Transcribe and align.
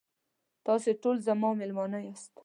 تاسې 0.65 0.91
ټول 1.01 1.15
زما 1.27 1.49
میلمانه 1.59 1.99
یاست. 2.07 2.33